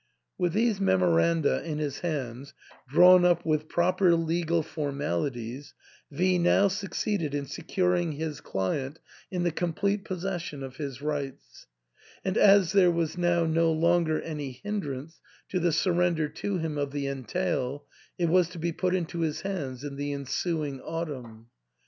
With 0.35 0.53
these 0.53 0.81
memoranda 0.81 1.63
in 1.63 1.77
his 1.77 1.99
hands, 1.99 2.55
drawn 2.89 3.23
up 3.23 3.45
with 3.45 3.67
proper 3.69 4.15
legal 4.15 4.63
formalities, 4.63 5.75
V 6.09 6.39
now 6.39 6.69
succeeded 6.69 7.35
in 7.35 7.45
securing 7.45 8.13
his 8.13 8.41
client 8.41 8.97
in 9.29 9.43
the 9.43 9.51
com 9.51 9.73
plete 9.73 10.03
possession 10.03 10.63
of 10.63 10.77
his 10.77 11.03
rights; 11.03 11.67
and 12.25 12.35
as 12.35 12.71
there 12.71 12.89
was 12.89 13.15
now 13.15 13.45
no 13.45 13.71
longer 13.71 14.19
any 14.19 14.53
hindrance 14.63 15.21
to 15.49 15.59
the 15.59 15.71
surrender 15.71 16.27
to 16.29 16.57
him 16.57 16.79
of 16.79 16.89
the 16.89 17.05
entail, 17.05 17.85
it 18.17 18.25
was 18.25 18.49
to 18.49 18.57
be 18.57 18.71
put 18.71 18.95
into 18.95 19.19
his 19.19 19.41
hands 19.41 19.83
in 19.83 19.97
the 19.97 20.13
ensuing 20.13 20.81
autumn. 20.81 21.51